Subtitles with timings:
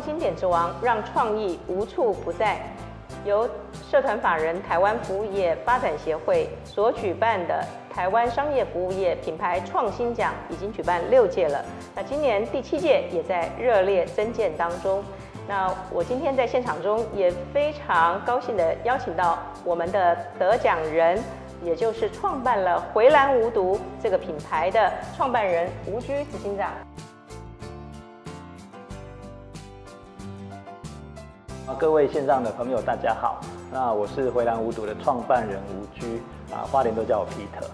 [0.00, 2.56] 创新点子王，让创意无处不在。
[3.26, 3.46] 由
[3.90, 11.62] 社团法人台湾服务业发展协会所举办的台湾商业服务业品牌创新奖已经举办六届了，
[11.94, 15.04] 那今年第七届也在热烈征件当中。
[15.46, 21.22] 那我今天在现场中也非常高兴地邀请到我们的得奖人，
[21.62, 26.70] 也就是创办了回蓝无毒这个品牌的创办人吴居执行长。
[31.78, 33.40] 各位线上的朋友，大家好。
[33.72, 36.20] 那我是回蓝无毒的创办人吴居
[36.52, 37.64] 啊，花莲都叫我 Peter。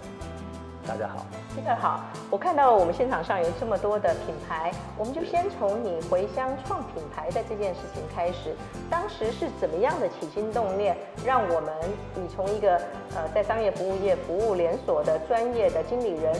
[0.87, 2.01] 大家好，Peter 好。
[2.29, 8.55] 我看到我们现场上有这么多的品牌，我们就先从你回乡创品牌的这件事情开始。
[8.89, 11.73] 当时是怎么样的起心动念，让我们
[12.15, 12.77] 你从一个
[13.15, 16.33] 呃在商业服务业服务连锁的专业的经理人。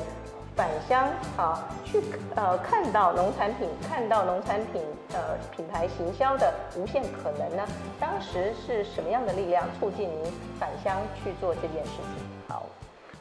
[0.57, 1.07] 返乡
[1.37, 2.01] 啊，去
[2.35, 4.81] 呃看到农产品，看到农产品
[5.13, 7.63] 呃品牌行销的无限可能呢？
[7.99, 12.25] 当时是什么样的力量促进您返乡去做这件事情？
[12.47, 12.65] 好，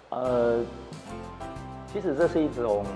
[0.08, 0.64] 呃，
[1.92, 2.86] 其实这是一种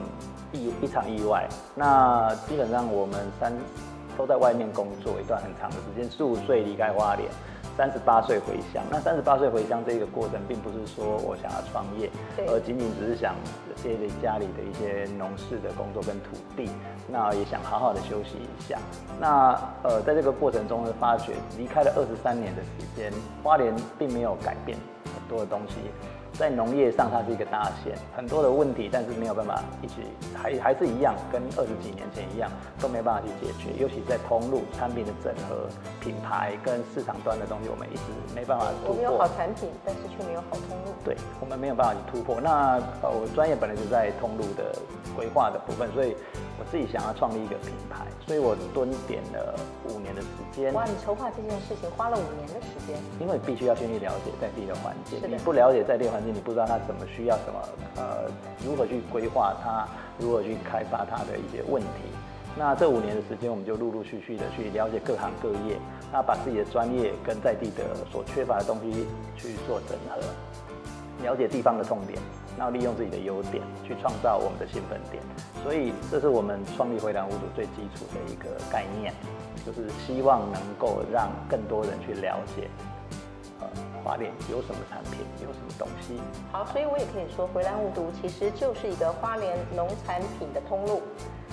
[0.52, 1.46] 意一场意外。
[1.74, 3.52] 那基本上我们三
[4.16, 7.28] 都在外面工作一段很长的时间，十五岁离开花莲。
[7.80, 12.10] 三十八岁回乡，那三十八岁回乡这个过程，并不是说我想要创业，
[12.46, 13.34] 而仅仅只是想
[13.74, 16.68] 接着家里的一些农事的工作跟土地，
[17.08, 18.78] 那也想好好的休息一下。
[19.18, 23.10] 那呃，在这个过程中呢，发觉离开了二十三年的时间，
[23.42, 25.76] 花莲并没有改变很多的东西。
[26.34, 29.94] 在农业上，它是一个大县，很多的问题，但是没有办法一起，
[30.34, 32.50] 还还是一样，跟二十几年前一样，
[32.80, 33.70] 都没办法去解决。
[33.78, 35.68] 尤其在通路产品的整合、
[36.00, 38.02] 品牌跟市场端的东西，我们一直
[38.34, 38.90] 没办法突破。
[38.90, 40.92] 我们有好产品，但是却没有好通路。
[41.04, 42.40] 对，我们没有办法去突破。
[42.40, 44.72] 那呃，我专业本来就在通路的
[45.14, 46.16] 规划的部分，所以
[46.58, 49.54] 我自己想要创立一个品牌，所以我蹲点了
[49.88, 50.72] 五年的时间。
[50.72, 52.96] 哇，你筹划这件事情花了五年的时间。
[53.20, 57.60] 因为必须要先去了解在地的环境，你不了解在地环你不知道他怎么需要什么，
[57.96, 58.30] 呃，
[58.64, 59.86] 如何去规划它，
[60.18, 62.10] 如何去开发它的一些问题。
[62.56, 65.78] 那这五年的时间，我们就陆陆续续的去了解各行各业，
[66.12, 70.20] 那把自己的专业跟在地的所缺乏的东西去做整合，
[71.22, 72.18] 了解地方的痛点，
[72.58, 75.22] 然后利用自己的优点去创造我们的兴奋点。
[75.62, 79.14] 所以，这是我们创立回蓝无毒最基础的一个概念，
[79.64, 82.68] 就是希望能够让更多人去了解。
[84.04, 86.20] 花莲有什么产品，有什么东西？
[86.50, 91.02] 好，所以我也可以说，回蓝无毒其实就是一个花莲农产品的通路。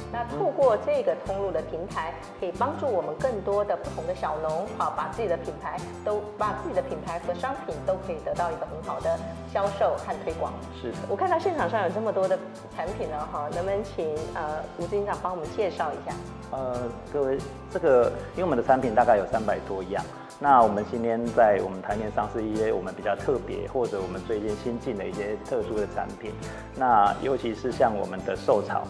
[0.09, 9.19] 那透过这个通路的平台，可以帮助我们更多的不同的小农，好，把自己的品牌都把自己的品牌和商品都可以得到一个很好的
[9.51, 10.53] 销售和推广。
[10.81, 12.39] 是的，我看到现场上有这么多的
[12.73, 16.15] 产品了，哈，能不能请呃吴执行长帮我们介绍一下？
[16.51, 16.79] 呃，
[17.11, 17.37] 各位，
[17.69, 20.01] 这个因为我们的产品大概有三百多样。
[20.39, 26.31] 那我们今天在我们台面上是一些我们比较特别或者我们最近新进的一些特殊的产品，
[26.75, 28.83] 那尤其是像我们的寿草，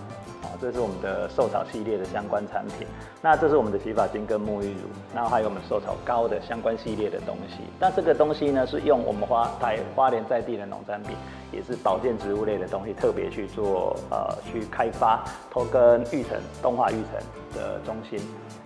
[0.43, 2.87] 啊，这是我们的兽草系列的相关产品。
[3.21, 7.63] 那这是我们的洗发精跟沐浴乳，然后还有我们兽草膏的相关系列的东西。
[7.79, 11.15] 那这个东西呢，是用我们花台花莲在地的农产品，
[11.51, 17.13] 也是保健植物类的东西，特别去做呃去开发，都跟玉成东华玉成
[17.53, 18.19] 的中心。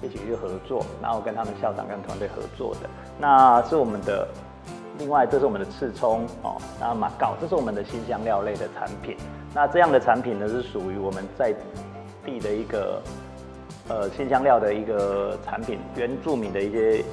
[0.04, 2.90] 一起去合作，然后跟他们校长跟团队合作的，
[3.20, 4.28] 那是我们的。
[4.98, 9.16] 另外，这是我们的刺葱哦，然后马告，这是我们的新香料类的产品。
[9.54, 11.54] 那这样的产品呢，是属于我们在
[12.26, 13.02] 地的一个
[13.88, 17.04] 呃新香料的一个产品，原住民的一些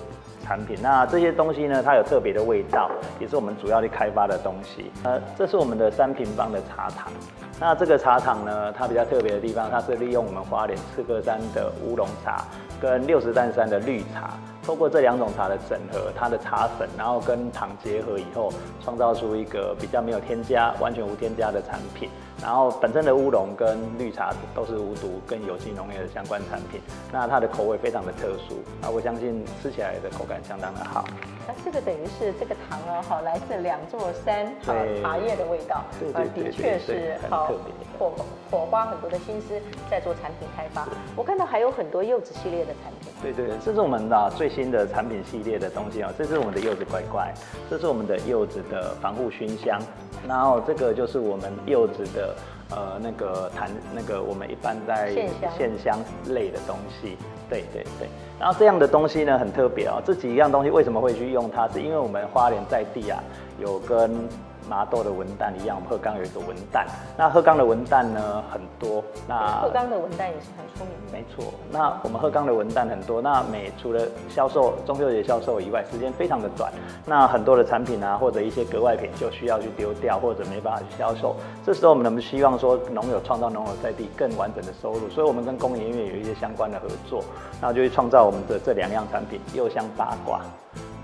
[0.45, 0.77] 产品。
[0.81, 4.91] 那这些东西呢，它有特别的味道，也是我们主要去开发的东西。
[5.05, 7.13] 呃，这是我们的三平方的茶厂。
[7.61, 12.45] 那这个茶厂呢，它比较特别的地方，它是利用我们花莲赤科山的乌龙茶。
[12.81, 18.53] 跟六十担山的绿茶，透过这两种茶的整合，它的茶粉，然后跟糖结合以后，
[18.85, 22.11] 创造出一个比较没有添加、完全无添加的产品。
[22.43, 31.03] 然后本身的乌龙跟绿茶都是无毒跟有机农业的相关产品，那它的口味非常的特殊，那我相信吃起来的口感相当的好。
[31.47, 37.51] 那这个等于是这个糖哦，好，来自两座山，好茶叶的味道，对，的确是好，
[37.99, 38.13] 火
[38.51, 39.61] 火花很多的心思
[39.91, 40.87] 在做产品开发。
[41.17, 43.13] 我看到还有很多柚子系列的产品。
[43.21, 47.35] 对对，这是我们的最新的产品系列的东西哦，这是我们的柚子乖乖，
[47.69, 49.81] 这是我们的柚子的防护熏香，
[50.27, 52.35] 然后这个就是我们柚子的。
[52.71, 55.11] 呃，那个檀，那个我们一般在
[55.57, 57.17] 线香类的东西，
[57.49, 58.07] 对对对。
[58.39, 60.03] 然后这样的东西呢，很特别哦。
[60.05, 61.67] 这几样东西为什么会去用它？
[61.69, 63.25] 是因为我们花莲在地啊，
[63.59, 64.29] 有跟
[64.69, 66.87] 麻豆的文旦一样，我们鹤冈有一个文旦。
[67.17, 71.13] 那鹤冈的文旦呢很多，那鹤冈的文旦也是很出名的。
[71.13, 76.73] 没错，那我们鹤冈的文旦很多，那每除了销售中秋节销售以外，时间非常的短，
[77.05, 81.37] 那很多的产品啊或者一些格外品就需要去丢掉或者没办法去销售。
[81.65, 87.23] 这时候我们能不能希望说农友创造农友在地更完整的收入，所以我们跟工研院有一些相关的合作，
[87.61, 90.41] 那就会创造我们的这两样产品柚香八卦。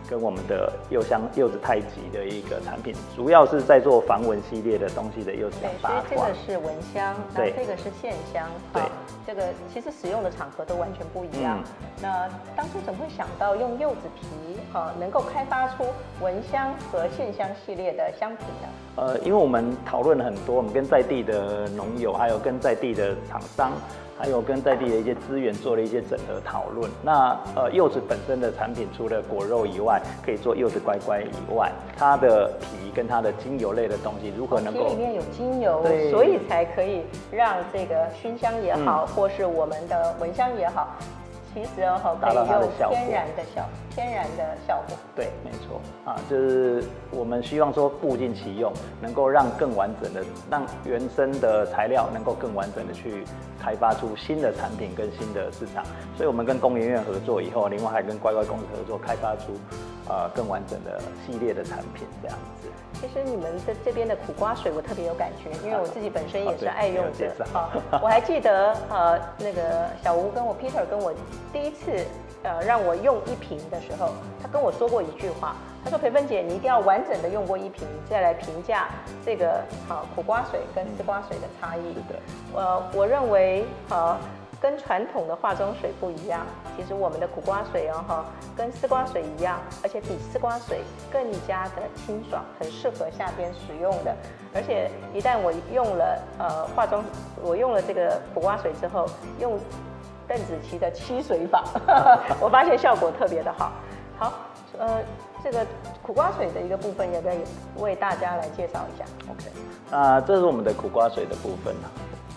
[0.09, 6.03] 跟我们的柚香柚子太极的一个产品，主要是在做防蚊系列的东西的柚子香八卦。
[6.09, 8.49] 对，所以这个是蚊香，那这个是线香。
[8.73, 8.83] 对，
[9.27, 9.43] 这个
[9.73, 11.59] 其实使用的场合都完全不一样。
[11.59, 15.85] 嗯、那当初怎么会想到用柚子皮哈，能够开发出
[16.21, 18.69] 蚊香和线香系列的香品呢？
[18.97, 23.73] 呃，因为我们讨论了很多，我们跟在地的农友，还有跟在地的厂商。
[24.17, 26.89] 还有跟在地的一些资源做了一些整合讨论。
[27.03, 34.85] 那呃，柚子本身的产品除了果肉以外，可以做柚子乖乖以外，它的皮跟它的精油类的东西如何能够？
[34.85, 35.83] 皮里面有精油，
[36.13, 40.89] 所以才可以让这个熏香也好，嗯、或是我们的蚊香也好。
[41.55, 43.63] 其实哈，可以用天然的效
[43.95, 44.97] 天然的效果。
[45.15, 53.25] 对，没错啊，就是我们希望说物尽其用，能够让更完整的，让原生的材料能够更完整的去
[53.63, 55.85] 开发出新的产品跟新的市场。
[56.17, 59.53] 所以我们跟工研院合作以后，另外还跟乖乖公司合作，开发出
[60.09, 62.69] 呃更完整的系列的产品这样子。
[63.01, 67.31] 其实你们的这边的苦瓜水我特别有感觉，因为我自己本身也是爱用者。
[67.53, 67.71] 好，
[68.03, 71.13] 我还记得呃那个小吴跟我 Peter 跟我
[71.53, 72.05] 第一次
[72.45, 74.11] 呃让我用一瓶的时候，
[74.41, 78.89] 他跟我说过一句话，他说培芬姐你一定要完整的用过一瓶再来评价
[79.27, 81.95] 这个好苦瓜水跟丝瓜水的差异。
[81.95, 82.21] 是的，
[82.55, 84.17] 呃我认为呃。
[84.61, 86.41] 跟传统的化妆水不一样，
[86.75, 88.25] 其实我们的苦瓜水哦哈，
[88.57, 90.81] 跟丝瓜水一样，而且比丝瓜水
[91.13, 94.17] 更加的清爽，很适合夏天使用的。
[94.55, 97.05] 而且一旦我用了呃化妆，
[97.43, 99.07] 我用了这个苦瓜水之后，
[99.39, 99.59] 用
[100.27, 101.65] 邓紫棋的七水法，
[102.41, 103.73] 我发现效果特别的好。
[104.19, 104.33] 好，
[104.79, 104.99] 呃，
[105.43, 105.67] 这个
[106.03, 107.35] 苦瓜水的一个部分，要不要
[107.79, 109.51] 为大家来介绍一下？OK，
[109.91, 111.75] 啊、呃，这是我们的苦瓜水的部分。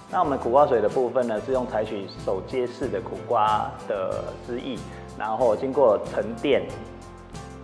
[0.09, 4.77] 那我们苦瓜水的部分呢，是用采取手接式的苦瓜的汁液，
[5.17, 6.63] 然后经过沉淀，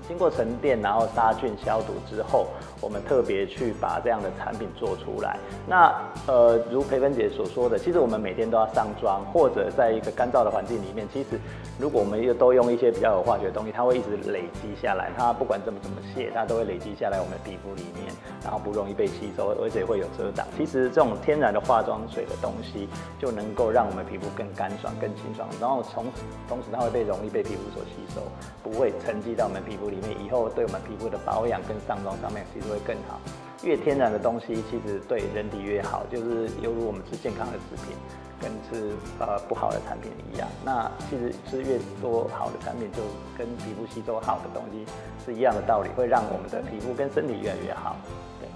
[0.07, 2.47] 经过沉淀，然后杀菌消毒之后。
[2.83, 5.39] 我们特别去把这样的产品做出来。
[5.65, 5.93] 那
[6.27, 11.39] 呃，如培芬姐所说的，其实我们每天都要上妆，或者在一个干燥的环境里面，其实
[11.79, 15.09] 如果我们又都用一些比较有化学的东西，它会一直累积下来。
[15.17, 18.13] 它不管怎么怎么卸，它都会累积下来我们的皮肤里面，
[18.43, 20.45] 然后不容易被吸收，而且会有遮挡。
[20.57, 26.05] 其实这种天然的化妆水的东西，就能够让我们皮肤更干爽、更清爽，然后从
[26.49, 28.21] 同时它会被容易被皮肤所吸收，
[28.61, 30.11] 不会沉积到我们皮肤里面。
[30.19, 32.72] 以后对我们皮肤的保养跟上妆上面，其实。
[32.73, 33.21] 会更好，
[33.63, 37.95] 越天然的东西其实对人体越好，就是犹如我们吃健康的食品，
[38.41, 40.47] 跟吃呃不好的产品一样。
[40.65, 43.03] 那其实吃越多好的产品，就
[43.37, 44.85] 跟皮肤吸收好的东西
[45.23, 47.95] 是一样的道理，会让我们的皮肤跟身体越来越好。
[48.39, 48.49] 对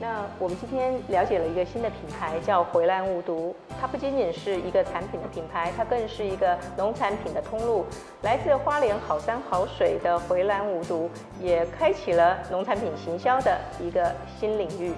[0.00, 3.54] 那我们今天了解了一个新的品牌，叫回蓝无毒。
[3.78, 7.84] 它不仅仅是一个产品的品牌，它更是一个农产品的通路。
[8.22, 14.94] 来自花莲好山好水的回蓝无毒，也开启了农产品行销的一个新领域。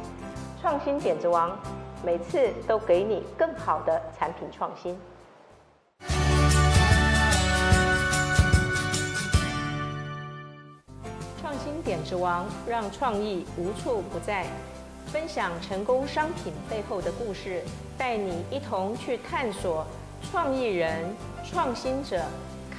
[0.61, 1.59] 创新点子王，
[2.05, 4.97] 每次都给你更好的产品创新。
[11.41, 14.47] 创新点子王，让创意无处不在。
[15.13, 17.63] 分享成功商品背后的故事，
[17.99, 19.87] 带你一同去探索
[20.23, 21.15] 创意人、
[21.45, 22.25] 创新者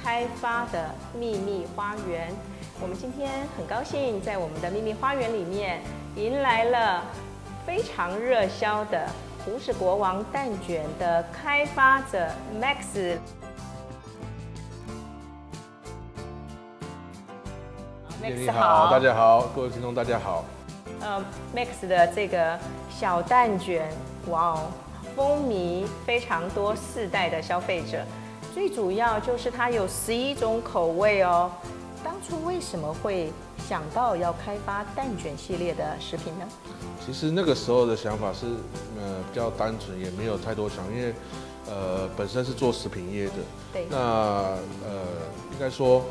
[0.02, 2.34] 开发的秘密花园。
[2.82, 5.80] 我们今天很高兴在我们的秘密花园里面
[6.16, 7.04] 迎来了
[7.64, 9.08] 非常热销的
[9.44, 12.28] 胡氏国王蛋卷的开发者
[12.60, 13.16] Max。
[18.20, 20.44] 你好，大家好，各位听众大家好。
[21.04, 21.22] 呃
[21.54, 22.58] ，Max 的这个
[22.88, 23.86] 小蛋卷，
[24.30, 24.62] 哇哦，
[25.14, 28.02] 风靡非常多世代的消费者。
[28.54, 31.52] 最主要就是它有十一种口味哦。
[32.02, 33.30] 当初为什么会
[33.68, 36.46] 想到要开发蛋卷系列的食品呢？
[37.04, 38.46] 其实那个时候的想法是，
[38.96, 41.14] 呃，比较单纯，也没有太多想，因为，
[41.66, 43.32] 呃，本身是做食品业的。
[43.74, 43.86] 对。
[43.90, 44.56] 那，呃，
[45.52, 46.02] 应该说。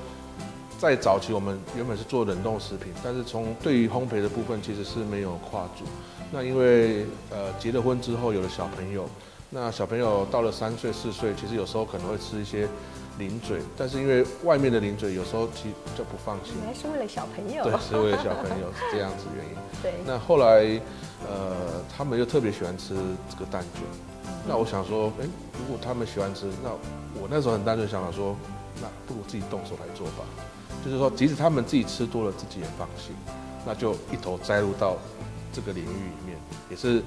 [0.83, 5.85] 在早期，我们原本是做冷冻食品，但是从对于烘焙的部分，其实是没有跨足。
[6.29, 9.07] 那因为呃结了婚之后有了小朋友，
[9.49, 12.67] 那小朋友到了三岁四岁，其实有时候可能会吃一些
[13.17, 16.55] 零嘴，但是因为外面的零嘴有时候其实就不放心。
[16.65, 17.63] 还是为了小朋友。
[17.63, 19.51] 对，是为了小朋友是这样子原因。
[19.81, 19.93] 对。
[20.05, 20.81] 那后来，
[21.29, 22.93] 呃，他们又特别喜欢吃
[23.29, 23.83] 这个蛋卷。
[24.25, 26.69] 嗯、那我想说，哎、欸，如果他们喜欢吃，那
[27.21, 28.35] 我那时候很单纯想法说，
[28.81, 30.25] 那不如自己动手来做吧。
[30.83, 33.15] 就是说，即使他们自己吃多了，自己也放心。
[33.65, 34.97] 那就一头栽入到
[35.53, 36.37] 这个领域里面，
[36.69, 37.01] 也是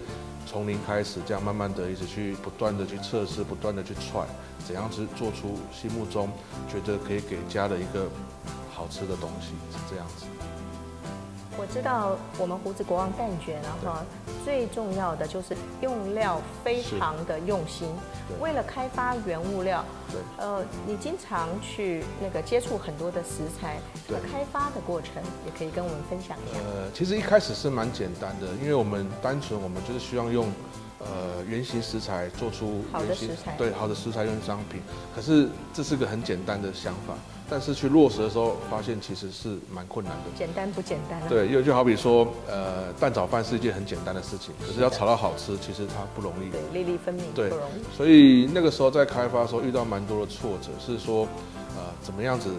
[0.46, 4.24] 从零开始，这样慢慢的一直去不断的去测试，不断的去踹，
[4.66, 6.30] 怎样子做出心目中
[6.66, 8.08] 觉得可以给家的一个
[8.72, 10.24] 好吃的东西，是这样子。
[11.58, 14.06] 我知道我们胡子国王蛋卷啊哈，
[14.46, 17.88] 最重要的就是用料非常的用心，
[18.40, 26.60] 为了开发原物料，对，呃，你经常去那个接触很多的食材，对，开发的过程也可以跟我们分享一下。
[26.60, 30.46] 呃，其实一开始是蛮简单的，因为我们单纯我们就是希望用
[31.00, 34.80] 呃原型食材做出好的食材，对，好的食材用商品。
[35.14, 37.14] 可是这是个很简单的想法。
[37.48, 40.22] 但是去落实的时候，发现其实是蛮困难的。
[40.36, 41.26] 简单不简单啊？
[41.28, 46.50] 对，又就好比说，呃，蛋炒饭是一件很简单的事情，可是要炒到好吃，其实它不容易。
[46.50, 47.96] 对，粒粒分明，对，不容易。
[47.96, 51.22] 所以那个时候在开发的时候遇到蛮多的挫折，是说，
[51.76, 52.50] 呃，怎么样子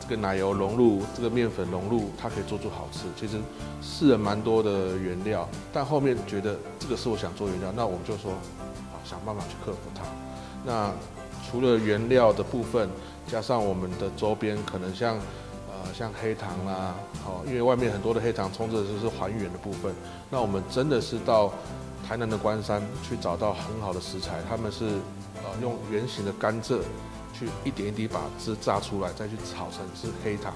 [0.00, 3.00] 这个奶油融入这个面粉融入，它可以做出好吃。
[3.14, 3.38] 其实
[3.80, 10.02] 试了蛮多的原料，但后面觉得这个是我想做原料，那我们就说，啊，想办法去克服它。
[10.64, 10.90] 那
[11.50, 12.88] 除了原料的部分。
[13.26, 15.14] 加上我们的周边，可能像，
[15.68, 19.94] 呃，像黑糖啦，好，因为外面很多的黑糖，充着就是还原的部分。
[20.30, 21.52] 那我们真的是到
[22.04, 24.84] 台南的关山去找到很好的食材，他们是
[25.44, 26.80] 呃用圆形的甘蔗
[27.40, 30.52] 去一点一滴把汁榨出来，再去炒成是黑糖，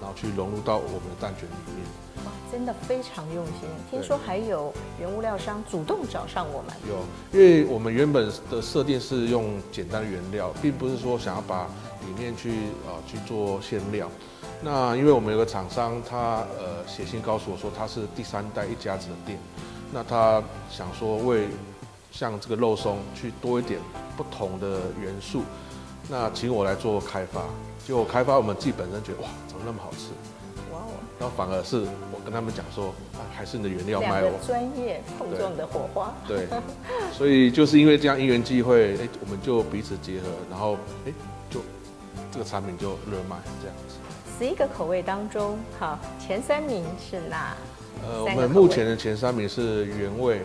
[0.00, 1.84] 然后去融入到我们的蛋卷里面。
[2.24, 3.68] 哇，真的非常用心。
[3.90, 6.72] 听说还有原物料商主动找上我们。
[6.88, 7.02] 有，
[7.36, 11.64] 因为我们原本的设定是用简单的原料，并不是说想要把
[12.06, 12.50] 里面去
[12.86, 14.08] 啊、呃、去做馅料。
[14.62, 19.36] 那因为我们有个厂商，他呃写信告诉我说他是第三代一家子的店，
[19.92, 21.48] 那他想说为
[22.12, 23.80] 像这个肉松去多一点
[24.16, 25.42] 不同的元素，
[26.10, 27.42] 那请我来做开发。
[27.86, 30.08] 结果开发我们自己本身觉得哇，怎么那么好吃？
[30.72, 30.80] 哇
[31.18, 34.32] 然后反而是我跟他们讲说，啊，还是你的原料卖我。
[34.44, 36.12] 专业碰撞的火花。
[36.26, 36.48] 对，
[37.12, 40.76] 所以就是因为这样因缘际会，哎，我们就彼此结合，然后
[41.06, 41.12] 哎，
[41.48, 41.60] 就
[42.32, 43.96] 这个产品就热卖这样子。
[44.38, 47.54] 十一个口味当中，好，前三名是哪？
[48.02, 50.42] 呃，我们目前的前三名是原味，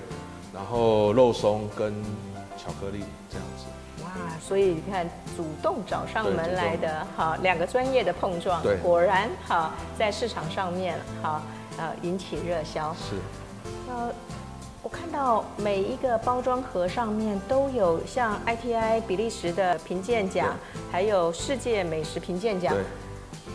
[0.53, 1.93] 然后肉松跟
[2.57, 3.65] 巧克力这样子。
[4.35, 11.41] 啊，所以你看，主动找上门来的，哈，两个专业的碰撞，果然哈，在市场上面哈，
[11.77, 12.93] 呃，引起热销。
[12.93, 13.15] 是，
[13.89, 14.11] 呃，
[14.83, 20.55] 我看到每一个包装盒上面都有像 ITI 比利时的评鉴奖，
[20.91, 22.75] 还有世界美食评鉴奖。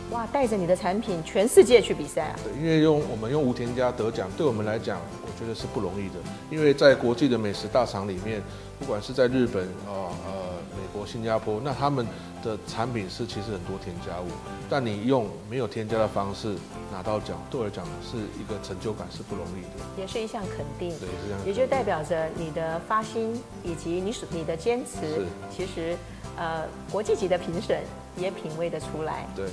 [0.09, 2.35] 哇，带着你的产品全世界去比赛啊！
[2.43, 6.15] 对，因为用我们用无添加得奖，对我们来讲，我觉得是不容易的。
[6.49, 8.41] 因为在国际的美食大厂里面，
[8.77, 10.50] 不管是在日本啊呃，美
[10.93, 12.05] 国、新加坡，那他们
[12.43, 14.27] 的产品是其实很多添加物，
[14.69, 16.55] 但你用没有添加的方式
[16.91, 19.83] 拿到奖，对我来讲是一个成就感，是不容易的。
[19.97, 20.89] 也是一项肯定。
[20.99, 21.39] 对，是这样。
[21.45, 25.95] 也就代表着你的发心以及你你的坚持，其实
[26.37, 27.81] 呃，国际级的评审
[28.17, 29.25] 也品味得出来。
[29.35, 29.45] 对。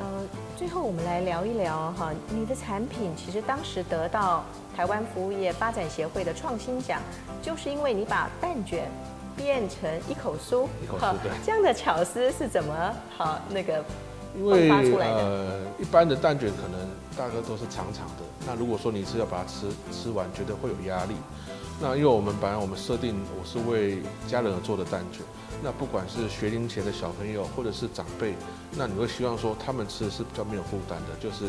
[0.00, 0.06] 呃，
[0.56, 4.42] 最后我们来聊一聊哈，你的产品其实当时得到
[4.74, 7.02] 台湾服务业发展协会的创新奖，
[7.42, 8.90] 就是因为你把蛋卷
[9.42, 13.82] 变成一口酥，一口酥，对，这样的巧思是怎么好那个
[14.36, 16.80] 因为呃，一般的蛋卷可能
[17.16, 21.14] 大概都是长长的，那如果说你是要把它吃吃完，觉得会有压力。
[21.82, 25.22] 那因为我们本来我们设定我是为家人而做的蛋卷，
[25.62, 28.34] 那不管是学龄前的小朋友或者是长辈，
[28.76, 31.46] 那你会希望说他们吃的是比较没有负担的，就是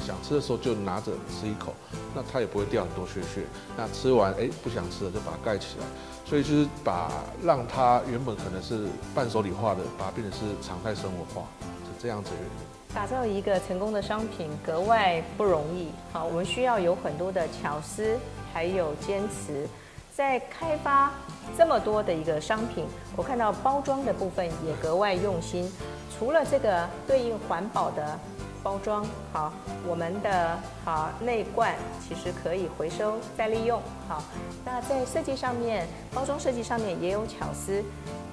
[0.00, 1.74] 想吃的时候就拿着吃一口，
[2.14, 3.42] 那他也不会掉很多屑屑。
[3.76, 5.84] 那吃完哎不想吃了就把它盖起来，
[6.24, 7.12] 所以就是把
[7.42, 12.94] 让它原本可能是伴手礼化的，把它变成是常态生活化，是这样子的原因。
[12.94, 18.16] 打造一个成功的商品格外不容易，好，我们需要有很多的巧思。
[18.54, 19.68] 还有坚持，
[20.16, 21.12] 在开发
[21.58, 25.68] 这么多的一个商品，我看到包装的部分也格外用心。
[26.16, 28.16] 除了这个对应环保的
[28.62, 29.52] 包装，好，
[29.88, 33.82] 我们的好内罐其实可以回收再利用。
[34.08, 34.22] 好，
[34.64, 35.84] 那在设计上面，
[36.14, 37.82] 包装设计上面也有巧思。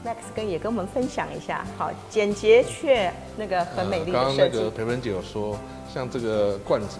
[0.06, 1.66] Max 跟也跟我们分享一下。
[1.78, 4.38] 好，简洁却那个很美丽的设计。
[4.38, 5.58] 刚刚那个培芬姐有说，
[5.92, 7.00] 像这个罐子。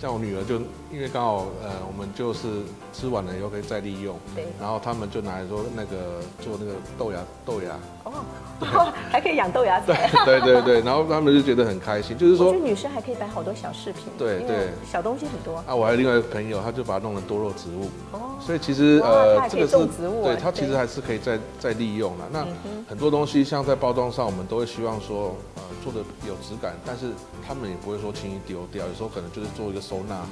[0.00, 0.56] 像我女儿就
[0.90, 2.48] 因为刚好呃，我们就是
[2.92, 7.78] 吃完了以后可以再利用，对，然后他们就拿来说那个做那个豆芽豆芽。
[8.04, 8.12] 哦。
[9.10, 15.56] 还可以养豆芽菜，对对对，然后他们就觉得很开心，就是说，我觉得女生还可以摆好多小饰品，对对，小东西很多。
[15.66, 19.88] 啊，我还有另外一个朋友，他就把它弄成多肉植物，哦，所以其实呃，这个是
[20.22, 22.24] 对，它其实还是可以再再利用的。
[22.30, 22.46] 那
[22.86, 27.06] 很多东西像在包装上，我们都会希望说，呃，做的有质感，但是
[27.48, 30.28] 他们也不会说轻易丢掉，有时候可能就是做一个收纳盒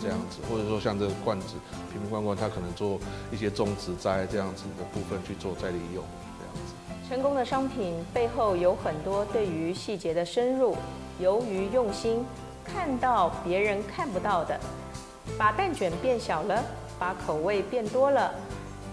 [0.00, 1.48] 这样子，或者说像这个罐子
[1.92, 2.98] 瓶瓶罐罐，它可能做
[3.30, 6.02] 一些种植栽这样子的部分去做再利用。
[6.38, 10.74] 这样子成功的商品背后有很多对于细节的深入，
[11.20, 12.24] 由于用心，
[12.64, 14.58] 看到别人看不到的，
[15.36, 16.64] 把蛋卷变小了，
[16.98, 18.34] 把口味变多了，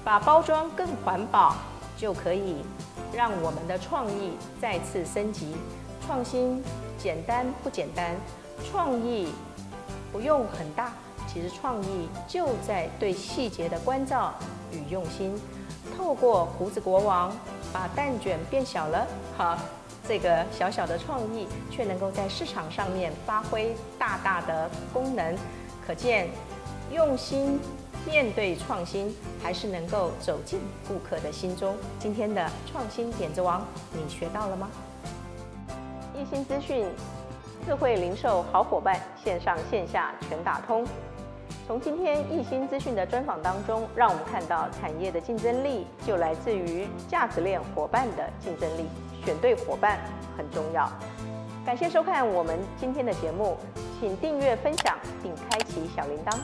[0.03, 1.55] 把包装更环保，
[1.95, 2.57] 就可以
[3.13, 5.55] 让我们的创意再次升级。
[6.05, 6.61] 创新
[6.97, 8.17] 简单不简单？
[8.69, 9.29] 创意
[10.13, 10.93] 不用很大，
[11.27, 14.33] 其实创意就在对细节的关照
[14.71, 15.35] 与用心。
[15.97, 17.35] 透过胡子国王
[17.73, 19.05] 把蛋卷变小了，
[19.35, 19.57] 好，
[20.07, 25.35] 这个小小的创意却能够在市场上面发挥大大的功能，
[25.85, 26.29] 可见
[26.91, 27.59] 用心
[28.05, 31.75] 面对创新，还是能够走进顾客的心中。
[31.99, 34.69] 今天的创新点子王，你学到了吗？
[36.15, 36.85] 一心资讯，
[37.65, 40.85] 智慧零售好伙伴，线上线下全打通。
[41.65, 48.85] 从今天一心资讯的专访当中，让我们看到产业的竞争力就来自于价值链伙伴的竞争力，
[49.23, 49.97] 选对伙伴
[50.37, 50.89] 很重要。
[51.65, 53.57] 感谢收看我们今天的节目，
[53.99, 56.37] 请订阅、分享并开启小铃铛。